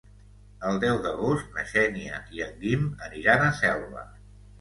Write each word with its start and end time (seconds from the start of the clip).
El 0.69 0.77
deu 0.83 0.95
d'agost 1.03 1.51
na 1.57 1.65
Xènia 1.71 2.21
i 2.37 2.41
en 2.45 2.57
Guim 2.63 2.87
aniran 3.09 3.45
a 3.45 3.51
Selva. 3.61 4.07